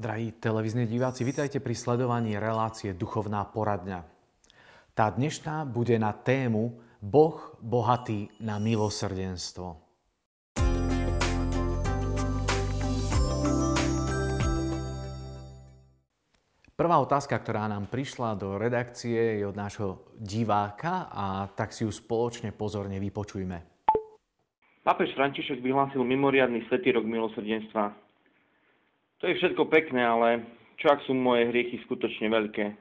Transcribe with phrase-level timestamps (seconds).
[0.00, 4.00] Drahí televízni diváci, vitajte pri sledovaní relácie Duchovná poradňa.
[4.96, 9.76] Tá dnešná bude na tému Boh bohatý na milosrdenstvo.
[16.72, 21.92] Prvá otázka, ktorá nám prišla do redakcie, je od nášho diváka a tak si ju
[21.92, 23.84] spoločne pozorne vypočujme.
[24.80, 28.08] Pápež František vyhlásil mimoriadný svetý rok milosrdenstva
[29.20, 30.28] to je všetko pekné, ale
[30.80, 32.72] čo ak sú moje hriechy skutočne veľké?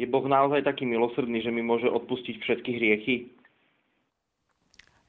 [0.00, 3.16] Je Boh naozaj taký milosrdný, že mi môže odpustiť všetky hriechy?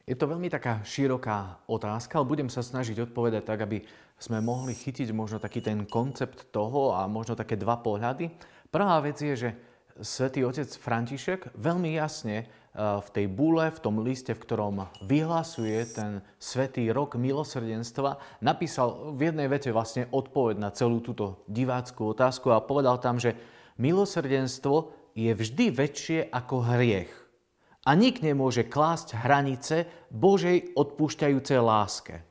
[0.06, 3.82] Je to veľmi taká široká otázka, ale budem sa snažiť odpovedať tak, aby
[4.22, 8.30] sme mohli chytiť možno taký ten koncept toho a možno také dva pohľady.
[8.70, 9.50] Prvá vec je, že
[9.98, 16.20] svätý otec František veľmi jasne v tej bule, v tom liste, v ktorom vyhlasuje ten
[16.36, 22.60] svetý rok milosrdenstva, napísal v jednej vete vlastne odpoveď na celú túto diváckú otázku a
[22.60, 23.40] povedal tam, že
[23.80, 27.12] milosrdenstvo je vždy väčšie ako hriech.
[27.88, 32.28] A nik nemôže klásť hranice Božej odpúšťajúcej láske.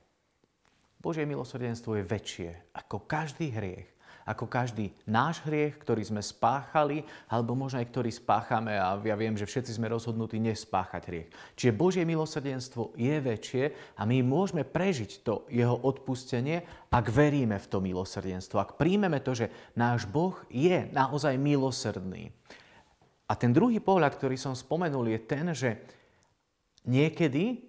[1.01, 3.94] Božie milosrdenstvo je väčšie ako každý hriech
[4.25, 9.37] ako každý náš hriech, ktorý sme spáchali, alebo možno aj ktorý spáchame a ja viem,
[9.37, 11.29] že všetci sme rozhodnutí nespáchať hriech.
[11.57, 13.65] Čiže Božie milosrdenstvo je väčšie
[14.01, 19.37] a my môžeme prežiť to jeho odpustenie, ak veríme v to milosrdenstvo, ak príjmeme to,
[19.37, 22.33] že náš Boh je naozaj milosrdný.
[23.25, 25.81] A ten druhý pohľad, ktorý som spomenul, je ten, že
[26.85, 27.65] niekedy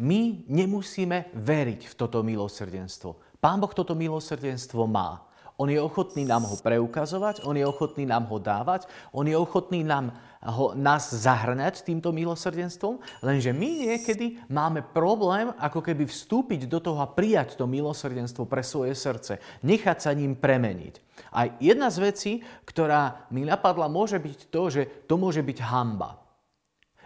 [0.00, 3.38] my nemusíme veriť v toto milosrdenstvo.
[3.38, 5.28] Pán Boh toto milosrdenstvo má.
[5.54, 9.86] On je ochotný nám ho preukazovať, on je ochotný nám ho dávať, on je ochotný
[9.86, 10.10] nám
[10.42, 16.98] ho, nás zahrňať týmto milosrdenstvom, lenže my niekedy máme problém ako keby vstúpiť do toho
[16.98, 20.98] a prijať to milosrdenstvo pre svoje srdce, nechať sa ním premeniť.
[21.30, 22.32] A jedna z vecí,
[22.66, 26.18] ktorá mi napadla, môže byť to, že to môže byť hamba.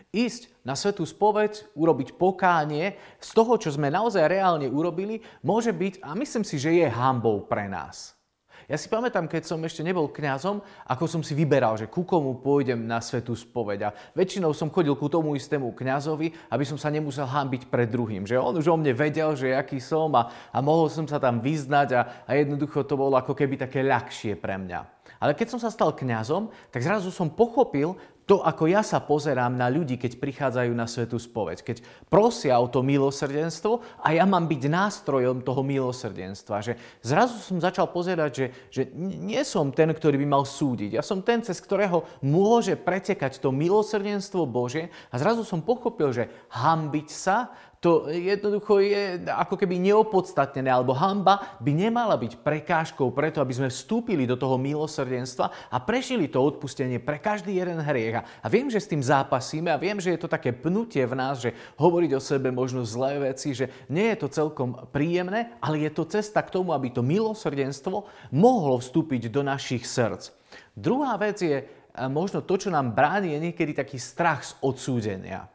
[0.09, 6.01] Ísť na svetú spoveď, urobiť pokánie z toho, čo sme naozaj reálne urobili, môže byť,
[6.01, 8.18] a myslím si, že je hambou pre nás.
[8.67, 10.59] Ja si pamätám, keď som ešte nebol kňazom,
[10.91, 13.79] ako som si vyberal, že ku komu pôjdem na svetú spoveď.
[13.87, 18.27] A väčšinou som chodil ku tomu istému kňazovi, aby som sa nemusel hámbiť pred druhým.
[18.27, 21.39] Že on už o mne vedel, že aký som a, a mohol som sa tam
[21.39, 24.99] vyznať a, a jednoducho to bolo ako keby také ľahšie pre mňa.
[25.19, 27.97] Ale keď som sa stal kňazom, tak zrazu som pochopil,
[28.29, 31.81] to, ako ja sa pozerám na ľudí, keď prichádzajú na svetú spoveď, keď
[32.13, 36.61] prosia o to milosrdenstvo a ja mám byť nástrojom toho milosrdenstva.
[36.61, 41.01] Že zrazu som začal pozerať, že, že nie som ten, ktorý by mal súdiť.
[41.01, 46.29] Ja som ten, cez ktorého môže pretekať to milosrdenstvo Bože a zrazu som pochopil, že
[46.53, 53.39] hambiť sa to jednoducho je ako keby neopodstatnené, alebo hamba by nemala byť prekážkou preto,
[53.39, 58.19] aby sme vstúpili do toho milosrdenstva a prežili to odpustenie pre každý jeden hriech.
[58.19, 61.39] A viem, že s tým zápasíme a viem, že je to také pnutie v nás,
[61.39, 65.91] že hovoriť o sebe možno zlé veci, že nie je to celkom príjemné, ale je
[65.95, 70.35] to cesta k tomu, aby to milosrdenstvo mohlo vstúpiť do našich srdc.
[70.75, 71.63] Druhá vec je
[72.11, 75.47] možno to, čo nám bráni, je niekedy taký strach z odsúdenia.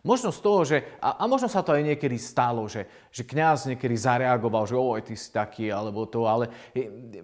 [0.00, 3.68] Možno z toho, že, a, a možno sa to aj niekedy stalo, že, že kňaz
[3.68, 6.48] niekedy zareagoval, že oj, ty si taký, alebo to, ale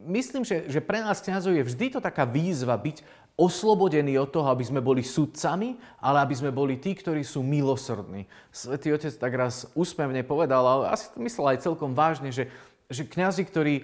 [0.04, 4.48] myslím, že, že pre nás kňazov je vždy to taká výzva byť oslobodení od toho,
[4.48, 8.25] aby sme boli sudcami, ale aby sme boli tí, ktorí sú milosrdní.
[8.48, 12.48] Svetý Otec tak raz úsmevne povedal, ale asi to myslel aj celkom vážne, že,
[12.88, 13.75] že kňazi, ktorí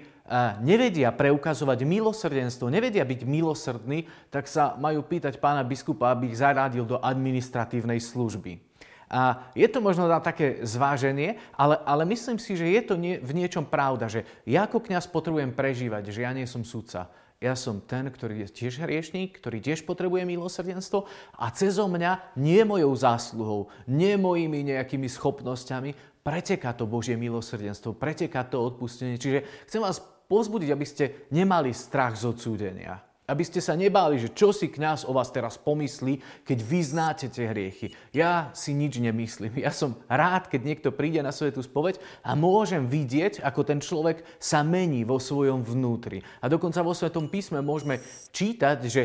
[0.64, 6.88] nevedia preukazovať milosrdenstvo, nevedia byť milosrdní, tak sa majú pýtať pána biskupa, aby ich zaradil
[6.88, 8.71] do administratívnej služby.
[9.12, 13.20] A je to možno na také zváženie, ale, ale myslím si, že je to nie,
[13.20, 17.12] v niečom pravda, že ja ako kňaz potrebujem prežívať, že ja nie som sudca.
[17.42, 21.04] Ja som ten, ktorý je tiež hriešník, ktorý tiež potrebuje milosrdenstvo
[21.36, 28.46] a cezo mňa nie mojou zásluhou, nie mojimi nejakými schopnosťami preteká to Božie milosrdenstvo, preteká
[28.46, 29.18] to odpustenie.
[29.18, 29.98] Čiže chcem vás
[30.30, 31.04] pozbudiť, aby ste
[31.34, 33.11] nemali strach z odsúdenia.
[33.32, 37.48] Aby ste sa nebáli, že čo si kňaz o vás teraz pomyslí, keď vyznáte tie
[37.48, 37.96] hriechy.
[38.12, 39.56] Ja si nič nemyslím.
[39.56, 44.20] Ja som rád, keď niekto príde na svetú spoveď a môžem vidieť, ako ten človek
[44.36, 46.20] sa mení vo svojom vnútri.
[46.44, 48.04] A dokonca vo Svetom písme môžeme
[48.36, 49.02] čítať, že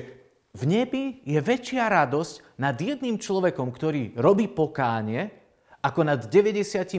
[0.52, 5.47] v nebi je väčšia radosť nad jedným človekom, ktorý robí pokánie,
[5.78, 6.98] ako nad 99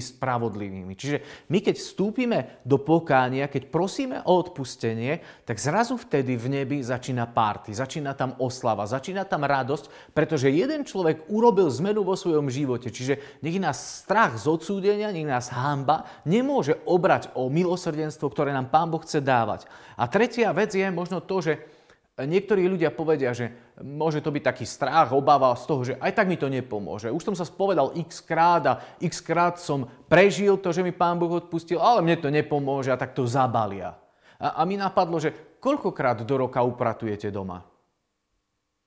[0.00, 0.96] spravodlivými.
[0.96, 6.80] Čiže my keď vstúpime do pokánia, keď prosíme o odpustenie, tak zrazu vtedy v nebi
[6.80, 12.48] začína párty, začína tam oslava, začína tam radosť, pretože jeden človek urobil zmenu vo svojom
[12.48, 12.88] živote.
[12.88, 18.72] Čiže nech nás strach z odsúdenia, nech nás hamba nemôže obrať o milosrdenstvo, ktoré nám
[18.72, 19.68] Pán Boh chce dávať.
[20.00, 21.77] A tretia vec je možno to, že
[22.18, 26.26] Niektorí ľudia povedia, že môže to byť taký strach, obava z toho, že aj tak
[26.26, 27.14] mi to nepomôže.
[27.14, 31.14] Už som sa spovedal x krát a x krát som prežil to, že mi Pán
[31.14, 33.94] Boh odpustil, ale mne to nepomôže a tak to zabalia.
[34.42, 37.62] A, a mi napadlo, že koľkokrát do roka upratujete doma?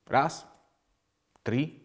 [0.08, 0.44] Raz?
[1.40, 1.81] Tri?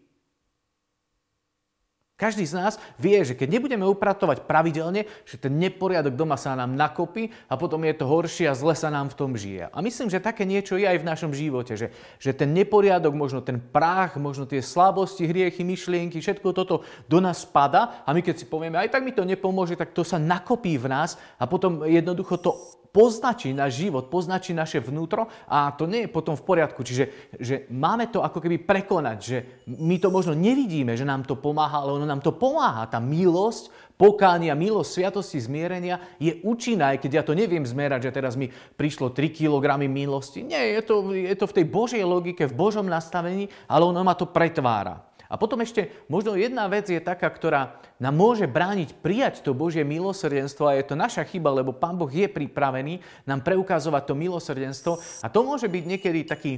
[2.16, 6.72] Každý z nás vie, že keď nebudeme upratovať pravidelne, že ten neporiadok doma sa nám
[6.72, 9.68] nakopí a potom je to horšie a zle sa nám v tom žije.
[9.68, 13.44] A myslím, že také niečo je aj v našom živote, že, že ten neporiadok, možno
[13.44, 18.40] ten prach, možno tie slabosti, hriechy, myšlienky, všetko toto do nás spada a my keď
[18.40, 21.84] si povieme, aj tak mi to nepomôže, tak to sa nakopí v nás a potom
[21.84, 22.56] jednoducho to
[22.96, 26.80] poznačí náš život, poznačí naše vnútro a to nie je potom v poriadku.
[26.80, 29.38] Čiže že máme to ako keby prekonať, že
[29.68, 32.88] my to možno nevidíme, že nám to pomáha, ale ono nám to pomáha.
[32.88, 33.68] Tá milosť,
[34.00, 38.48] pokánia, milosť, sviatosti, zmierenia je účinná, aj keď ja to neviem zmerať, že teraz mi
[38.52, 40.40] prišlo 3 kg milosti.
[40.40, 44.16] Nie, je to, je to v tej Božej logike, v Božom nastavení, ale ono ma
[44.16, 45.04] to pretvára.
[45.26, 49.82] A potom ešte možno jedna vec je taká, ktorá nám môže brániť prijať to Božie
[49.82, 54.92] milosrdenstvo a je to naša chyba, lebo Pán Boh je pripravený nám preukazovať to milosrdenstvo
[55.22, 56.52] a to môže byť niekedy taký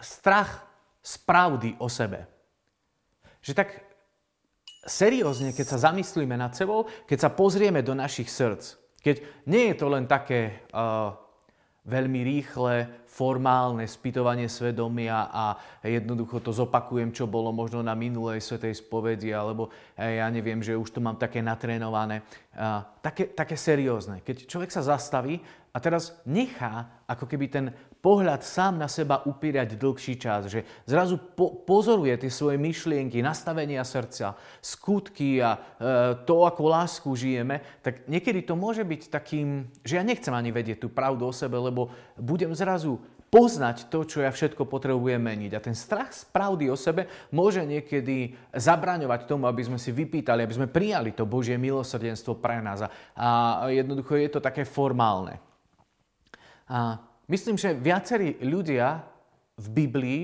[0.00, 0.64] strach
[1.04, 2.24] z pravdy o sebe.
[3.44, 3.68] Že tak
[4.88, 9.16] seriózne, keď sa zamyslíme nad sebou, keď sa pozrieme do našich srdc, keď
[9.48, 11.12] nie je to len také uh,
[11.84, 15.54] veľmi rýchle, formálne spýtovanie svedomia a
[15.84, 20.74] jednoducho to zopakujem, čo bolo možno na minulej svetej spovedi, alebo eh, ja neviem, že
[20.74, 22.24] už to mám také natrénované.
[23.02, 24.22] Také, také seriózne.
[24.22, 25.42] Keď človek sa zastaví
[25.74, 27.74] a teraz nechá ako keby ten
[28.04, 33.80] pohľad sám na seba upírať dlhší čas, že zrazu po, pozoruje tie svoje myšlienky, nastavenia
[33.80, 35.58] srdca, skutky a e,
[36.28, 40.84] to, ako lásku žijeme, tak niekedy to môže byť takým, že ja nechcem ani vedieť
[40.84, 41.88] tú pravdu o sebe, lebo
[42.20, 43.00] budem zrazu
[43.32, 45.50] poznať to, čo ja všetko potrebujem meniť.
[45.56, 50.44] A ten strach z pravdy o sebe môže niekedy zabraňovať tomu, aby sme si vypýtali,
[50.44, 52.86] aby sme prijali to Božie milosrdenstvo pre nás.
[53.16, 55.42] A jednoducho je to také formálne.
[56.70, 59.04] A myslím, že viacerí ľudia
[59.54, 60.22] v Biblii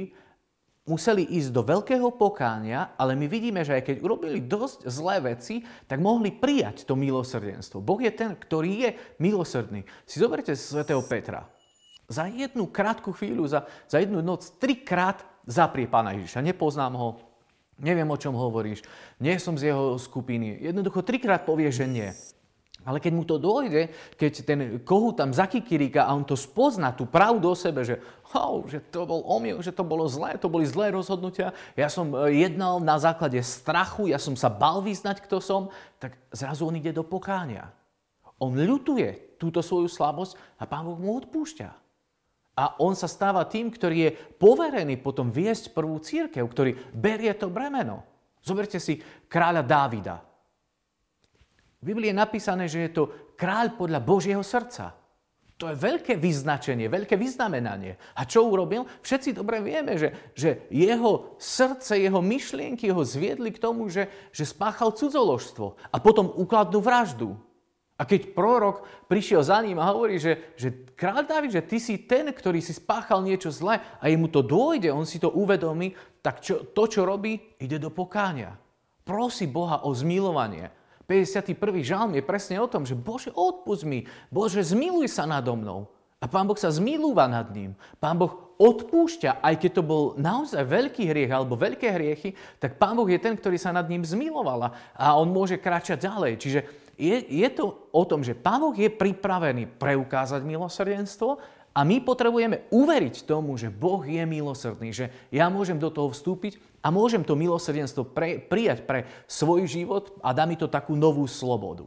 [0.91, 5.63] museli ísť do veľkého pokánia, ale my vidíme, že aj keď urobili dosť zlé veci,
[5.87, 7.79] tak mohli prijať to milosrdenstvo.
[7.79, 8.91] Boh je ten, ktorý je
[9.23, 9.87] milosrdný.
[10.03, 11.47] Si zoberte svätého Petra.
[12.11, 16.43] Za jednu krátku chvíľu, za, za jednu noc, trikrát zaprie pána Ježiša.
[16.43, 17.09] Nepoznám ho,
[17.79, 18.83] neviem, o čom hovoríš,
[19.23, 20.59] nie som z jeho skupiny.
[20.59, 22.11] Jednoducho trikrát povie, že nie.
[22.81, 27.05] Ale keď mu to dojde, keď ten kohu tam zakikiríka a on to spozná, tú
[27.05, 28.01] pravdu o sebe, že,
[28.33, 32.09] oh, že to bol omyl, že to bolo zlé, to boli zlé rozhodnutia, ja som
[32.17, 35.69] e, jednal na základe strachu, ja som sa bal vyznať, kto som,
[36.01, 37.69] tak zrazu on ide do pokánia.
[38.41, 41.69] On ľutuje túto svoju slabosť a Pán Boh mu odpúšťa.
[42.57, 47.53] A on sa stáva tým, ktorý je poverený potom viesť prvú církev, ktorý berie to
[47.53, 48.05] bremeno.
[48.41, 50.30] Zoberte si kráľa Dávida.
[51.81, 53.05] V Biblii je napísané, že je to
[53.41, 55.01] kráľ podľa Božieho srdca.
[55.61, 58.01] To je veľké vyznačenie, veľké vyznamenanie.
[58.17, 58.89] A čo urobil?
[59.05, 64.49] Všetci dobre vieme, že, že jeho srdce, jeho myšlienky ho zviedli k tomu, že, že
[64.49, 67.37] spáchal cudzoložstvo a potom ukladnú vraždu.
[68.01, 72.09] A keď prorok prišiel za ním a hovorí, že, že kráľ David, že ty si
[72.09, 75.93] ten, ktorý si spáchal niečo zlé a jemu to dôjde, on si to uvedomí,
[76.25, 78.57] tak čo, to, čo robí, ide do pokáňa.
[79.05, 80.80] Prosí Boha o zmilovanie.
[81.11, 81.83] 51.
[81.83, 85.91] žalm je presne o tom, že Bože, odpust mi, Bože, zmiluj sa nado mnou.
[86.21, 87.75] A Pán Boh sa zmilúva nad ním.
[87.97, 92.93] Pán Boh odpúšťa, aj keď to bol naozaj veľký hriech alebo veľké hriechy, tak Pán
[92.93, 96.33] Boh je ten, ktorý sa nad ním zmiloval a on môže kráčať ďalej.
[96.37, 96.61] Čiže
[97.01, 101.41] je, je to o tom, že Pán Boh je pripravený preukázať milosrdenstvo
[101.71, 106.59] a my potrebujeme uveriť tomu, že Boh je milosrdný, že ja môžem do toho vstúpiť
[106.83, 111.31] a môžem to milosrdenstvo pre, prijať pre svoj život a dá mi to takú novú
[111.31, 111.87] slobodu.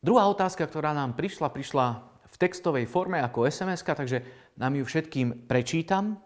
[0.00, 1.86] Druhá otázka, ktorá nám prišla, prišla
[2.26, 4.24] v textovej forme ako sms takže
[4.56, 6.18] nám ju všetkým prečítam.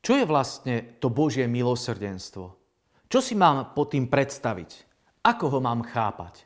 [0.00, 2.65] Čo je vlastne to Božie milosrdenstvo?
[3.06, 4.70] Čo si mám pod tým predstaviť?
[5.22, 6.42] Ako ho mám chápať?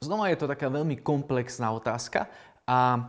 [0.00, 2.28] Znova je to taká veľmi komplexná otázka
[2.64, 3.08] a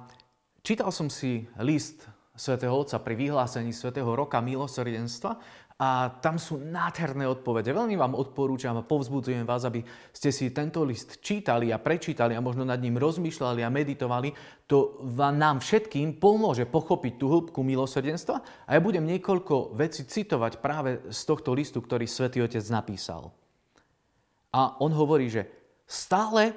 [0.59, 5.39] čítal som si list svätého Otca pri vyhlásení svätého roka milosrdenstva
[5.75, 7.75] a tam sú nádherné odpovede.
[7.75, 9.83] Veľmi vám odporúčam a povzbudzujem vás, aby
[10.15, 14.31] ste si tento list čítali a prečítali a možno nad ním rozmýšľali a meditovali.
[14.71, 18.35] To vám nám všetkým pomôže pochopiť tú hĺbku milosrdenstva.
[18.63, 23.35] A ja budem niekoľko vecí citovať práve z tohto listu, ktorý svätý Otec napísal.
[24.55, 25.43] A on hovorí, že
[25.83, 26.55] stále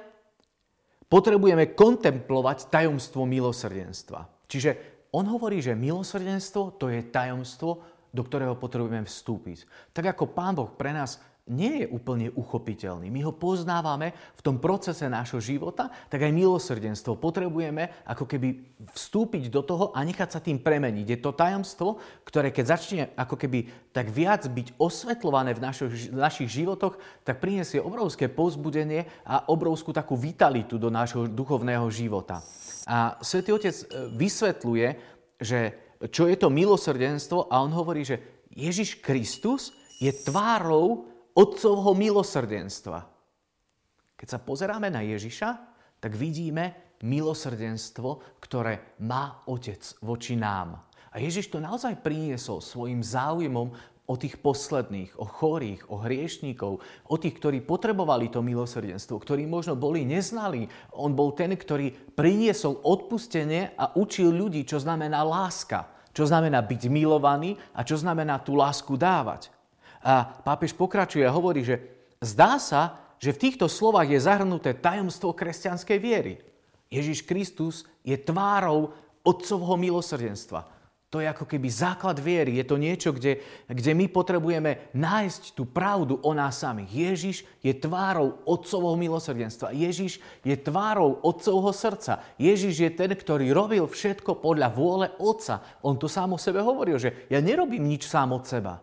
[1.11, 4.47] potrebujeme kontemplovať tajomstvo milosrdenstva.
[4.47, 9.69] Čiže on hovorí, že milosrdenstvo to je tajomstvo, do ktorého potrebujeme vstúpiť.
[9.93, 13.09] Tak ako Pán Boh pre nás nie je úplne uchopiteľný.
[13.09, 19.49] My ho poznávame v tom procese nášho života, tak aj milosrdenstvo potrebujeme ako keby vstúpiť
[19.49, 21.05] do toho a nechať sa tým premeniť.
[21.09, 26.15] Je to tajomstvo, ktoré keď začne ako keby tak viac byť osvetľované v, našo, v
[26.21, 32.45] našich životoch, tak priniesie obrovské pozbudenie a obrovskú takú vitalitu do nášho duchovného života.
[32.85, 34.87] A Svetý Otec e, vysvetľuje,
[35.41, 43.03] že čo je to milosrdenstvo a on hovorí, že Ježiš Kristus je tvárou otcovho milosrdenstva.
[44.15, 45.49] Keď sa pozeráme na Ježiša,
[45.99, 50.87] tak vidíme milosrdenstvo, ktoré má Otec voči nám.
[51.11, 53.71] A Ježiš to naozaj priniesol svojim záujmom
[54.09, 59.77] o tých posledných, o chorých, o hriešníkov, o tých, ktorí potrebovali to milosrdenstvo, ktorí možno
[59.77, 60.65] boli neznali.
[60.97, 66.81] On bol ten, ktorý priniesol odpustenie a učil ľudí, čo znamená láska, čo znamená byť
[66.89, 69.53] milovaný a čo znamená tú lásku dávať.
[70.01, 71.77] A pápež pokračuje a hovorí, že
[72.17, 76.41] zdá sa, že v týchto slovách je zahrnuté tajomstvo kresťanskej viery.
[76.89, 78.89] Ježiš Kristus je tvárou
[79.21, 80.78] otcovho milosrdenstva.
[81.09, 82.61] To je ako keby základ viery.
[82.61, 86.91] Je to niečo, kde, kde my potrebujeme nájsť tú pravdu o nás samých.
[86.93, 89.73] Ježiš je tvárou Otcovho milosrdenstva.
[89.73, 92.21] Ježiš je tvárou Otcovho srdca.
[92.37, 95.81] Ježiš je ten, ktorý robil všetko podľa vôle Otca.
[95.81, 98.77] On to sám o sebe hovoril, že ja nerobím nič sám od seba.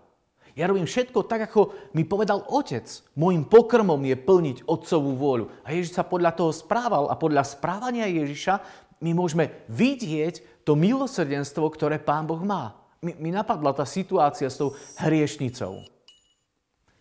[0.58, 2.90] Ja robím všetko tak, ako mi povedal Otec.
[3.14, 5.46] Mojím pokrmom je plniť Otcovú vôľu.
[5.62, 11.62] A Ježiš sa podľa toho správal a podľa správania Ježiša my môžeme vidieť to milosrdenstvo,
[11.70, 12.74] ktoré Pán Boh má.
[12.98, 15.86] Mi, mi napadla tá situácia s tou hriešnicou.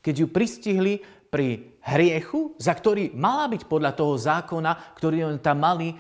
[0.06, 0.94] Keď ju pristihli
[1.34, 5.96] pri hriechu, za ktorý mala byť podľa toho zákona, ktorý on tam mali, e,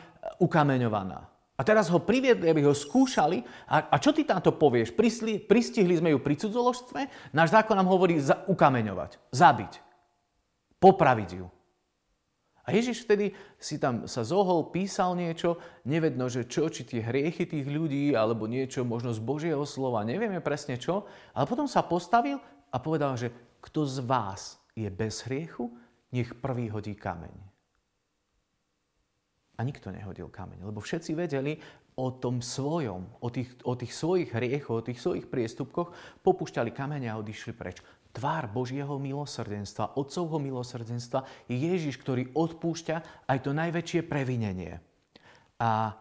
[0.45, 1.25] ukameňovaná.
[1.57, 3.41] A teraz ho priviedli, aby ho skúšali.
[3.65, 4.93] A, a čo ty tam to povieš?
[4.93, 9.73] Pristihli, pristihli sme ju pri cudzoložstve, náš zákon nám hovorí za, ukameňovať, zabiť,
[10.77, 11.47] popraviť ju.
[12.65, 13.31] A Ježiš vtedy
[13.61, 18.49] si tam sa zohol, písal niečo, nevedno, že čo, či tie hriechy tých ľudí, alebo
[18.49, 21.05] niečo možno z Božieho slova, nevieme presne čo,
[21.37, 22.41] ale potom sa postavil
[22.73, 23.29] a povedal, že
[23.61, 25.69] kto z vás je bez hriechu,
[26.09, 27.54] nech prvý hodí kameň.
[29.55, 31.55] A nikto nehodil kameň, lebo všetci vedeli
[31.95, 37.07] o tom svojom, o tých, o tých svojich hriechoch, o tých svojich priestupkoch, popúšťali kamene
[37.07, 37.79] a odišli preč
[38.15, 44.79] tvár Božieho milosrdenstva, Otcovho milosrdenstva je Ježiš, ktorý odpúšťa aj to najväčšie previnenie.
[45.59, 45.99] A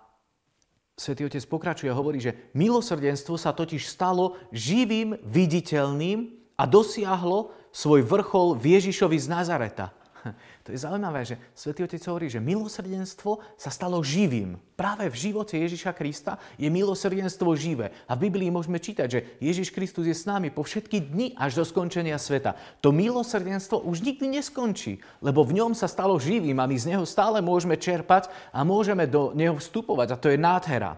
[0.95, 8.07] Svetý Otec pokračuje a hovorí, že milosrdenstvo sa totiž stalo živým, viditeľným a dosiahlo svoj
[8.07, 9.91] vrchol v Ježišovi z Nazareta.
[10.65, 14.57] To je zaujímavé, že Svetý Otec hovorí, že milosrdenstvo sa stalo živým.
[14.75, 17.93] Práve v živote Ježiša Krista je milosrdenstvo živé.
[18.09, 21.61] A v Biblii môžeme čítať, že Ježiš Kristus je s nami po všetky dni až
[21.61, 22.57] do skončenia sveta.
[22.81, 27.05] To milosrdenstvo už nikdy neskončí, lebo v ňom sa stalo živým a my z neho
[27.05, 30.17] stále môžeme čerpať a môžeme do neho vstupovať.
[30.17, 30.97] A to je nádhera.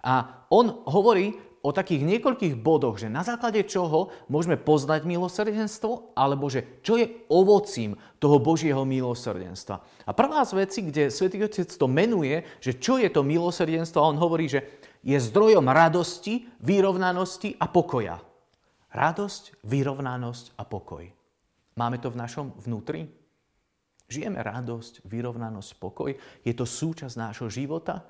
[0.00, 6.48] A on hovorí o takých niekoľkých bodoch, že na základe čoho môžeme poznať milosrdenstvo, alebo
[6.48, 9.76] že čo je ovocím toho Božieho milosrdenstva.
[10.08, 14.16] A prvá z vecí, kde Svetý Otec to menuje, že čo je to milosrdenstvo, on
[14.16, 14.64] hovorí, že
[15.04, 18.20] je zdrojom radosti, vyrovnanosti a pokoja.
[18.90, 21.04] Radosť, vyrovnanosť a pokoj.
[21.78, 23.06] Máme to v našom vnútri?
[24.10, 26.10] Žijeme radosť, vyrovnanosť, pokoj?
[26.42, 28.02] Je to súčasť nášho života?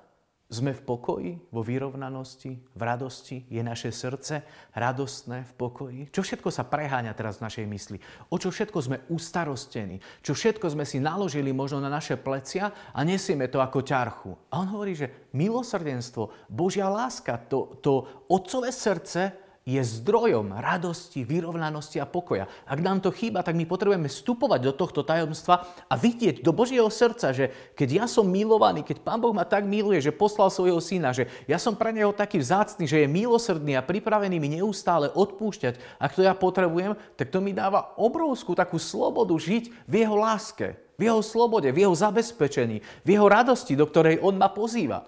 [0.51, 3.47] Sme v pokoji, vo vyrovnanosti, v radosti?
[3.47, 4.43] Je naše srdce
[4.75, 6.01] radostné v pokoji?
[6.11, 8.03] Čo všetko sa preháňa teraz v našej mysli?
[8.29, 10.03] O čo všetko sme ustarostení?
[10.27, 14.31] Čo všetko sme si naložili možno na naše plecia a nesieme to ako ťarchu?
[14.51, 22.01] A on hovorí, že milosrdenstvo, Božia láska, to, to otcové srdce je zdrojom radosti, vyrovnanosti
[22.01, 22.49] a pokoja.
[22.65, 26.89] Ak nám to chýba, tak my potrebujeme vstupovať do tohto tajomstva a vidieť do Božieho
[26.89, 30.81] srdca, že keď ja som milovaný, keď Pán Boh ma tak miluje, že poslal svojho
[30.81, 35.13] syna, že ja som pre neho taký vzácný, že je milosrdný a pripravený mi neustále
[35.13, 40.17] odpúšťať, ak to ja potrebujem, tak to mi dáva obrovskú takú slobodu žiť v jeho
[40.17, 45.05] láske, v jeho slobode, v jeho zabezpečení, v jeho radosti, do ktorej on ma pozýva.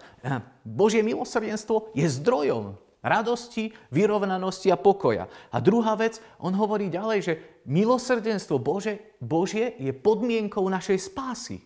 [0.61, 5.27] Božie milosrdenstvo je zdrojom radosti, vyrovnanosti a pokoja.
[5.51, 7.35] A druhá vec, on hovorí ďalej, že
[7.67, 11.59] milosrdenstvo Bože, Božie je podmienkou našej spásy.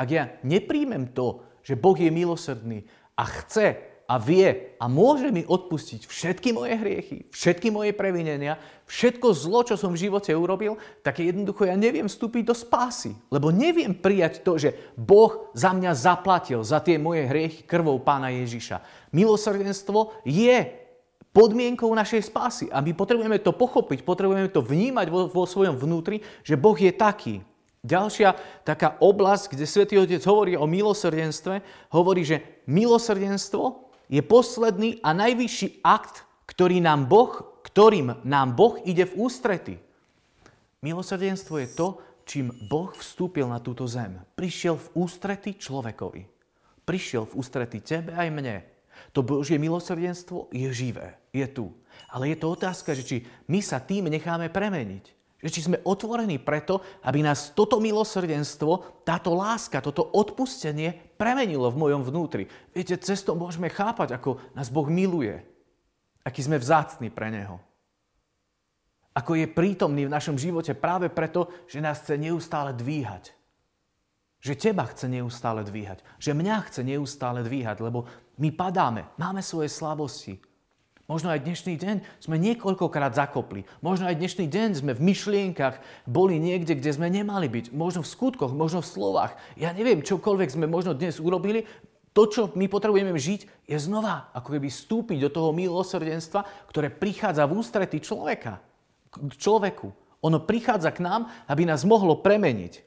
[0.00, 5.46] Ak ja nepríjmem to, že Boh je milosrdný a chce a vie a môže mi
[5.46, 11.22] odpustiť všetky moje hriechy, všetky moje previnenia, všetko zlo, čo som v živote urobil, tak
[11.22, 13.14] jednoducho ja neviem vstúpiť do spásy.
[13.32, 18.28] Lebo neviem prijať to, že Boh za mňa zaplatil za tie moje hriechy krvou pána
[18.34, 19.01] Ježiša.
[19.12, 20.82] Milosrdenstvo je
[21.32, 22.66] podmienkou našej spásy.
[22.68, 26.92] A my potrebujeme to pochopiť, potrebujeme to vnímať vo, vo svojom vnútri, že Boh je
[26.92, 27.40] taký.
[27.82, 35.10] Ďalšia taká oblasť, kde Svetý Otec hovorí o milosrdenstve, hovorí, že milosrdenstvo je posledný a
[35.10, 39.74] najvyšší akt, ktorý nám boh, ktorým nám Boh ide v ústrety.
[40.84, 44.20] Milosrdenstvo je to, čím Boh vstúpil na túto zem.
[44.38, 46.22] Prišiel v ústrety človekovi.
[46.86, 48.71] Prišiel v ústrety tebe aj mne.
[49.12, 51.68] To Božie milosrdenstvo je živé, je tu.
[52.08, 53.16] Ale je to otázka, že či
[53.48, 55.04] my sa tým necháme premeniť.
[55.42, 61.80] Že či sme otvorení preto, aby nás toto milosrdenstvo, táto láska, toto odpustenie premenilo v
[61.82, 62.46] mojom vnútri.
[62.72, 65.42] Viete, cez to môžeme chápať, ako nás Boh miluje.
[66.22, 67.58] Aký sme vzácni pre Neho.
[69.12, 73.34] Ako je prítomný v našom živote práve preto, že nás chce neustále dvíhať.
[74.40, 76.00] Že teba chce neustále dvíhať.
[76.16, 78.08] Že mňa chce neustále dvíhať, lebo
[78.42, 80.42] my padáme, máme svoje slabosti,
[81.10, 83.68] Možno aj dnešný deň sme niekoľkokrát zakopli.
[83.84, 87.74] Možno aj dnešný deň sme v myšlienkach boli niekde, kde sme nemali byť.
[87.74, 89.36] Možno v skutkoch, možno v slovách.
[89.58, 91.66] Ja neviem, čokoľvek sme možno dnes urobili,
[92.16, 97.44] to, čo my potrebujeme žiť, je znova ako keby vstúpiť do toho milosrdenstva, ktoré prichádza
[97.44, 98.62] v ústrety človeka.
[99.12, 99.92] K človeku.
[100.22, 102.84] Ono prichádza k nám, aby nás mohlo premeniť.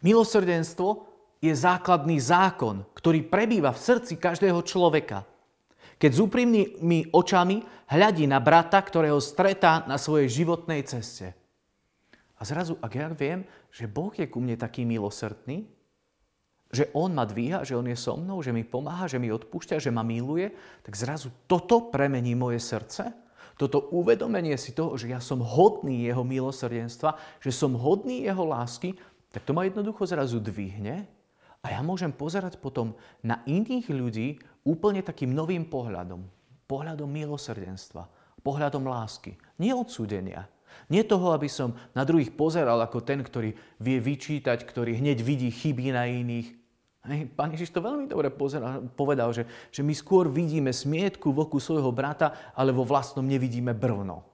[0.00, 1.09] Milosrdenstvo
[1.40, 5.24] je základný zákon, ktorý prebýva v srdci každého človeka
[6.00, 7.60] keď s úprimnými očami
[7.92, 11.36] hľadí na brata, ktorého stretá na svojej životnej ceste.
[12.40, 15.68] A zrazu, ak ja viem, že Boh je ku mne taký milosrdný,
[16.72, 19.76] že On ma dvíha, že On je so mnou, že mi pomáha, že mi odpúšťa,
[19.76, 20.48] že ma miluje,
[20.80, 23.12] tak zrazu toto premení moje srdce.
[23.60, 27.12] Toto uvedomenie si toho, že ja som hodný Jeho milosrdenstva,
[27.44, 28.96] že som hodný Jeho lásky,
[29.28, 31.19] tak to ma jednoducho zrazu dvihne
[31.60, 36.24] a ja môžem pozerať potom na iných ľudí úplne takým novým pohľadom.
[36.64, 38.08] Pohľadom milosrdenstva,
[38.40, 40.48] pohľadom lásky, nie odsúdenia.
[40.86, 45.50] Nie toho, aby som na druhých pozeral ako ten, ktorý vie vyčítať, ktorý hneď vidí
[45.50, 46.48] chyby na iných.
[47.34, 48.30] Pán Ježiš to veľmi dobre
[48.94, 53.74] povedal, že, že my skôr vidíme smietku v oku svojho brata, ale vo vlastnom nevidíme
[53.74, 54.29] brvno.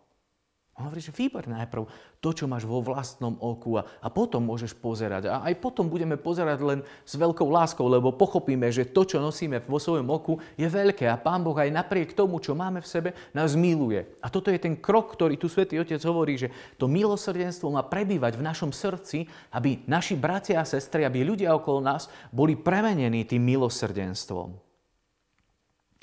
[0.76, 1.88] On hovorí, že vyber najprv
[2.20, 5.32] to, čo máš vo vlastnom oku a, a potom môžeš pozerať.
[5.32, 9.64] A aj potom budeme pozerať len s veľkou láskou, lebo pochopíme, že to, čo nosíme
[9.64, 13.16] vo svojom oku, je veľké a Pán Boh aj napriek tomu, čo máme v sebe,
[13.32, 14.04] nás miluje.
[14.20, 18.36] A toto je ten krok, ktorý tu Svetý Otec hovorí, že to milosrdenstvo má prebývať
[18.36, 19.24] v našom srdci,
[19.56, 24.65] aby naši bratia a sestry, aby ľudia okolo nás boli premenení tým milosrdenstvom.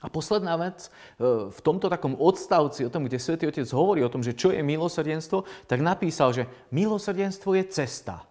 [0.04, 4.12] A posledná vec, e, v tomto takom odstavci, o tom, kde Svetý Otec hovorí o
[4.12, 6.44] tom, že čo je milosrdenstvo, tak napísal, že
[6.76, 8.28] milosrdenstvo je cesta,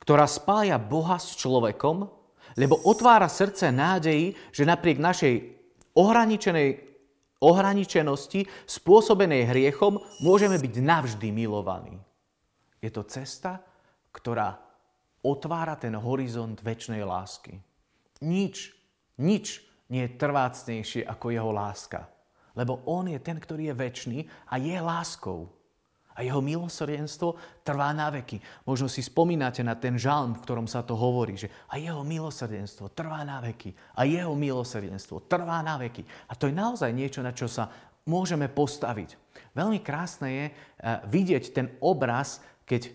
[0.00, 2.08] ktorá spája Boha s človekom,
[2.56, 5.34] lebo otvára srdce nádeji, že napriek našej
[5.92, 6.90] ohraničenej
[7.40, 11.96] ohraničenosti spôsobenej hriechom môžeme byť navždy milovaní.
[12.84, 13.64] Je to cesta,
[14.12, 14.60] ktorá
[15.24, 17.60] otvára ten horizont väčšnej lásky.
[18.20, 18.76] Nič,
[19.16, 22.06] nič nie je trvácnejšie ako jeho láska.
[22.54, 24.18] Lebo on je ten, ktorý je väčší
[24.50, 25.50] a je láskou.
[26.18, 28.42] A jeho milosrdenstvo trvá na veky.
[28.66, 32.92] Možno si spomínate na ten žalm, v ktorom sa to hovorí, že a jeho milosrdenstvo
[32.92, 33.72] trvá na veky.
[33.96, 36.04] A jeho milosrdenstvo trvá na veky.
[36.28, 37.70] A to je naozaj niečo, na čo sa
[38.04, 39.16] môžeme postaviť.
[39.54, 40.54] Veľmi krásne je eh,
[41.08, 42.90] vidieť ten obraz, keď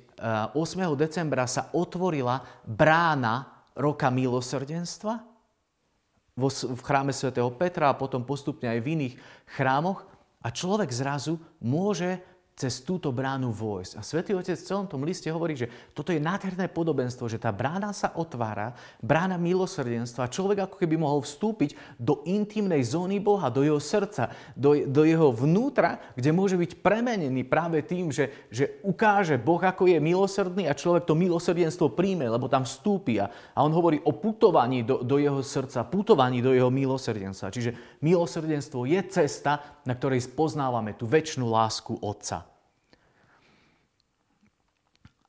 [0.54, 0.56] 8.
[0.56, 5.35] Eh, decembra sa otvorila brána roka milosrdenstva
[6.36, 9.14] v chráme svätého Petra a potom postupne aj v iných
[9.56, 10.04] chrámoch.
[10.44, 12.22] A človek zrazu môže
[12.56, 14.00] cez túto bránu vojsť.
[14.00, 17.52] A Svetý Otec v celom tom liste hovorí, že toto je nádherné podobenstvo, že tá
[17.52, 18.72] brána sa otvára,
[19.04, 20.32] brána milosrdenstva.
[20.32, 25.36] Človek ako keby mohol vstúpiť do intimnej zóny Boha, do jeho srdca, do, do jeho
[25.36, 30.80] vnútra, kde môže byť premenený práve tým, že, že ukáže Boh, ako je milosrdný a
[30.80, 33.20] človek to milosrdenstvo príjme, lebo tam vstúpi.
[33.20, 37.52] A, a on hovorí o putovaní do, do jeho srdca, putovaní do jeho milosrdenstva.
[37.52, 42.45] Čiže milosrdenstvo je cesta, na ktorej spoznávame tú väčšinu lásku Otca.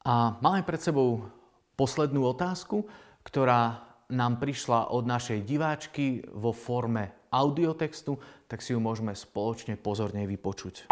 [0.06, 1.26] A máme pred sebou
[1.74, 2.86] poslednú otázku,
[3.26, 8.14] ktorá nám prišla od našej diváčky vo forme audiotextu,
[8.46, 10.86] tak si ju môžeme spoločne pozorne vypočuť.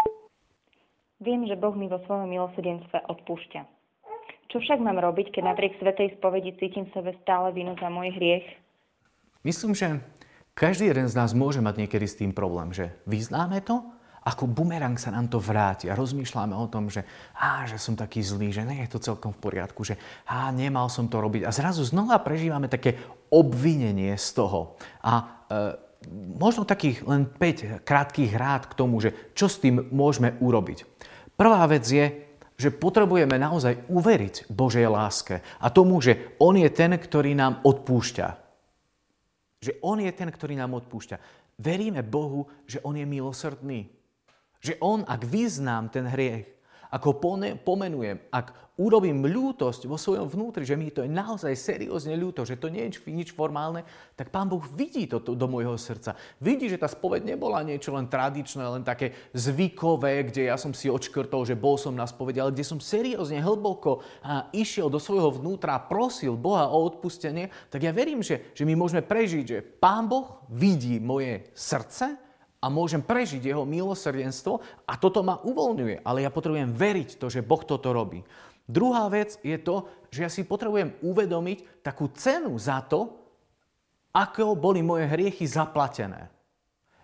[1.23, 3.61] Viem, že Boh mi vo svojom milosrdenstve odpúšťa.
[4.51, 8.43] Čo však mám robiť, keď napriek svetej spovedi cítim sebe stále vinu za môj hriech?
[9.47, 10.03] Myslím, že
[10.59, 13.94] každý jeden z nás môže mať niekedy s tým problém, že vyznáme to
[14.25, 17.05] ako bumerang sa nám to vráti a rozmýšľame o tom, že,
[17.37, 20.89] á, že som taký zlý, že nie je to celkom v poriadku, že á, nemal
[20.89, 21.45] som to robiť.
[21.45, 22.97] A zrazu znova prežívame také
[23.29, 24.81] obvinenie z toho.
[25.05, 25.23] A e,
[26.41, 30.89] možno takých len 5 krátkých rád k tomu, že čo s tým môžeme urobiť.
[31.37, 32.25] Prvá vec je,
[32.57, 38.27] že potrebujeme naozaj uveriť Božej láske a tomu, že On je ten, ktorý nám odpúšťa.
[39.61, 41.45] Že On je ten, ktorý nám odpúšťa.
[41.61, 43.94] Veríme Bohu, že On je milosrdný.
[44.65, 46.49] Že on, ak vyznám ten hriech,
[46.89, 47.21] ako
[47.61, 52.59] pomenujem, ak urobím ľútosť vo svojom vnútri, že mi to je naozaj seriózne ľúto, že
[52.59, 53.87] to nie je nič formálne,
[54.19, 56.19] tak Pán Boh vidí to do môjho srdca.
[56.43, 60.91] Vidí, že tá spoveď nebola niečo len tradičné, len také zvykové, kde ja som si
[60.91, 64.03] odškrtol, že bol som na spovedi, ale kde som seriózne, hlboko
[64.51, 68.75] išiel do svojho vnútra a prosil Boha o odpustenie, tak ja verím, že, že my
[68.75, 72.24] môžeme prežiť, že Pán Boh vidí moje srdce,
[72.65, 74.57] a môžem prežiť jeho milosrdenstvo
[74.89, 76.01] a toto ma uvoľňuje.
[76.01, 78.25] Ale ja potrebujem veriť to, že Boh toto robí.
[78.65, 83.13] Druhá vec je to, že ja si potrebujem uvedomiť takú cenu za to,
[84.09, 86.33] ako boli moje hriechy zaplatené.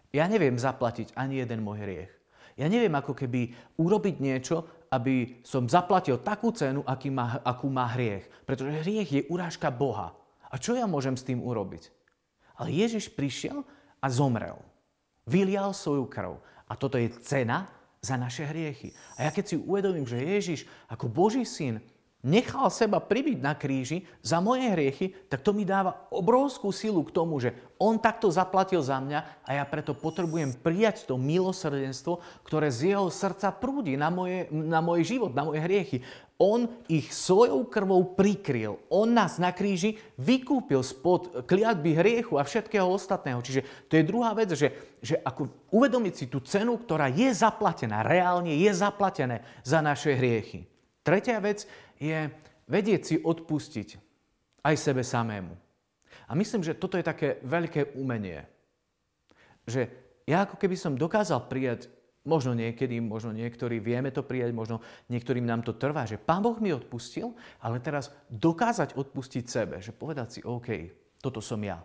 [0.09, 2.11] Ja neviem zaplatiť ani jeden môj hriech.
[2.57, 7.85] Ja neviem ako keby urobiť niečo, aby som zaplatil takú cenu, aký má, akú má
[7.93, 8.25] hriech.
[8.49, 10.17] Pretože hriech je urážka Boha.
[10.49, 11.93] A čo ja môžem s tým urobiť?
[12.57, 13.61] Ale Ježiš prišiel
[14.01, 14.59] a zomrel.
[15.27, 16.37] Vylial svoju krv.
[16.67, 17.67] A toto je cena
[18.01, 18.95] za naše hriechy.
[19.19, 21.77] A ja keď si uvedomím, že Ježiš ako Boží syn
[22.21, 27.13] nechal seba pribiť na kríži za moje hriechy, tak to mi dáva obrovskú silu k
[27.13, 32.69] tomu, že on takto zaplatil za mňa a ja preto potrebujem prijať to milosrdenstvo, ktoré
[32.69, 36.05] z jeho srdca prúdi na, moje, na môj život, na moje hriechy.
[36.41, 38.81] On ich svojou krvou prikryl.
[38.89, 43.45] On nás na kríži vykúpil spod kliatby hriechu a všetkého ostatného.
[43.45, 48.01] Čiže to je druhá vec, že, že ako uvedomiť si tú cenu, ktorá je zaplatená,
[48.01, 50.65] reálne je zaplatené za naše hriechy.
[51.05, 51.69] Tretia vec
[52.01, 52.33] je
[52.65, 53.89] vedieť si odpustiť
[54.65, 55.53] aj sebe samému.
[56.25, 58.49] A myslím, že toto je také veľké umenie.
[59.69, 59.93] Že
[60.25, 61.85] ja ako keby som dokázal prijať,
[62.25, 66.57] možno niekedy, možno niektorí vieme to prijať, možno niektorým nám to trvá, že Pán Boh
[66.61, 70.69] mi odpustil, ale teraz dokázať odpustiť sebe, že povedať si, OK,
[71.17, 71.81] toto som ja.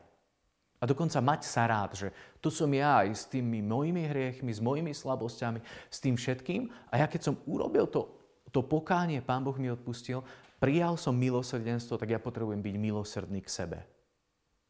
[0.77, 4.61] A dokonca mať sa rád, že to som ja aj s tými mojimi hriechmi, s
[4.61, 6.69] mojimi slabosťami, s tým všetkým.
[6.93, 8.17] A ja keď som urobil to
[8.53, 10.25] to pokánie Pán Boh mi odpustil,
[10.57, 13.79] prijal som milosrdenstvo, tak ja potrebujem byť milosrdný k sebe.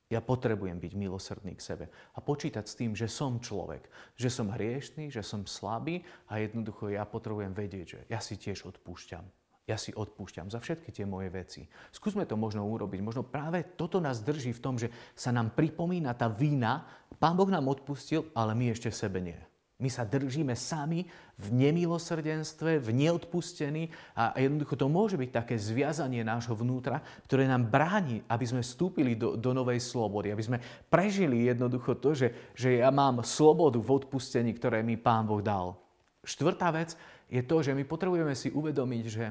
[0.07, 4.55] Ja potrebujem byť milosrdný k sebe a počítať s tým, že som človek, že som
[4.55, 9.27] hriešný, že som slabý a jednoducho ja potrebujem vedieť, že ja si tiež odpúšťam.
[9.67, 11.67] Ja si odpúšťam za všetky tie moje veci.
[11.91, 13.03] Skúsme to možno urobiť.
[13.03, 16.87] Možno práve toto nás drží v tom, že sa nám pripomína tá vína.
[17.19, 19.41] Pán Boh nám odpustil, ale my ešte v sebe nie.
[19.77, 21.05] My sa držíme sami
[21.37, 27.69] v nemilosrdenstve, v neodpustení a jednoducho to môže byť také zviazanie nášho vnútra, ktoré nám
[27.69, 30.59] bráni, aby sme vstúpili do, do novej slobody, aby sme
[30.89, 35.77] prežili jednoducho to, že, že ja mám slobodu v odpustení, ktoré mi Pán Boh dal.
[36.25, 36.97] Štvrtá vec
[37.29, 39.25] je to, že my potrebujeme si uvedomiť, že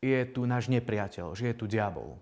[0.00, 2.16] je tu náš nepriateľ, že je tu diabol,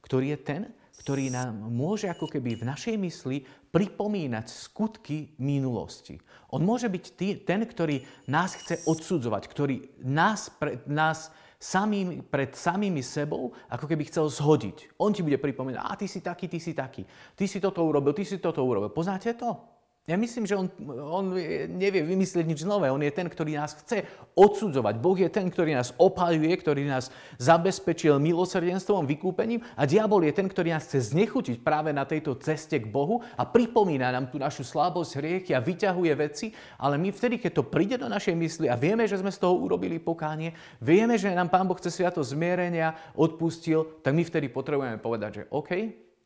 [0.00, 0.62] ktorý je ten,
[1.00, 6.20] ktorý nám môže ako keby v našej mysli pripomínať skutky minulosti.
[6.52, 12.52] On môže byť tý, ten, ktorý nás chce odsudzovať, ktorý nás, pred, nás samým, pred
[12.52, 14.98] samými sebou ako keby chcel zhodiť.
[15.00, 17.06] On ti bude pripomínať, a ty si taký, ty si taký,
[17.38, 18.92] ty si toto urobil, ty si toto urobil.
[18.92, 19.71] Poznáte to?
[20.02, 20.66] Ja myslím, že on,
[20.98, 21.30] on
[21.78, 22.90] nevie vymyslieť nič nové.
[22.90, 24.02] On je ten, ktorý nás chce
[24.34, 24.98] odsudzovať.
[24.98, 30.50] Boh je ten, ktorý nás opaluje, ktorý nás zabezpečil milosrdenstvom, vykúpením a diabol je ten,
[30.50, 34.66] ktorý nás chce znechutiť práve na tejto ceste k Bohu a pripomína nám tú našu
[34.66, 36.50] slabosť, hriechy a vyťahuje veci,
[36.82, 39.54] ale my vtedy, keď to príde do našej mysli a vieme, že sme z toho
[39.54, 40.50] urobili pokánie,
[40.82, 45.42] vieme, že nám Pán Boh chce sviato zmierenia, odpustil, tak my vtedy potrebujeme povedať, že
[45.54, 45.70] OK,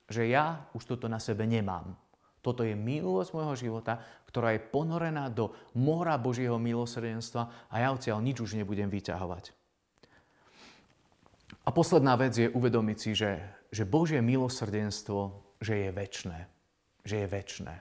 [0.09, 2.06] že ja už toto na sebe nemám
[2.47, 3.99] toto je milosť môjho života,
[4.31, 9.51] ktorá je ponorená do mora Božieho milosrdenstva a ja odtiaľ nič už nebudem vyťahovať.
[11.67, 13.43] A posledná vec je uvedomiť si, že,
[13.75, 16.47] že Božie milosrdenstvo, že je väčné.
[17.03, 17.75] Že je väčné.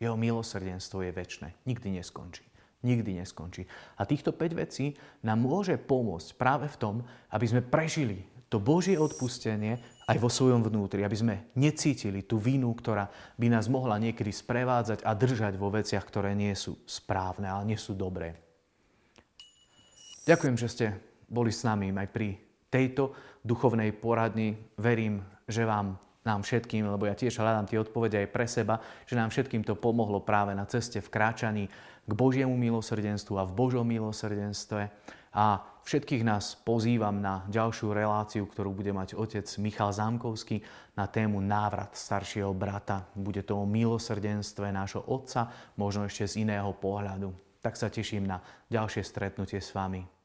[0.00, 1.52] Jeho milosrdenstvo je väčné.
[1.68, 2.48] Nikdy neskončí.
[2.80, 3.68] Nikdy neskončí.
[4.00, 6.94] A týchto 5 vecí nám môže pomôcť práve v tom,
[7.28, 9.76] aby sme prežili to Božie odpustenie
[10.08, 15.04] aj vo svojom vnútri, aby sme necítili tú vinu, ktorá by nás mohla niekedy sprevádzať
[15.04, 18.40] a držať vo veciach, ktoré nie sú správne, ale nie sú dobré.
[20.24, 20.86] Ďakujem, že ste
[21.28, 22.40] boli s nami aj pri
[22.72, 23.12] tejto
[23.44, 24.56] duchovnej poradni.
[24.80, 29.16] Verím, že vám nám všetkým, lebo ja tiež hľadám tie odpovede aj pre seba, že
[29.16, 31.64] nám všetkým to pomohlo práve na ceste v kráčaní
[32.04, 34.88] k Božiemu milosrdenstvu a v Božom milosrdenstve.
[35.32, 40.60] A všetkých nás pozývam na ďalšiu reláciu, ktorú bude mať otec Michal Zámkovský
[40.96, 43.08] na tému návrat staršieho brata.
[43.12, 47.32] Bude to o milosrdenstve nášho otca, možno ešte z iného pohľadu.
[47.60, 48.40] Tak sa teším na
[48.72, 50.17] ďalšie stretnutie s vami.